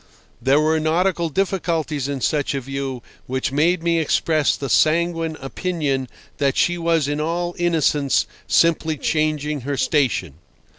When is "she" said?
6.57-6.75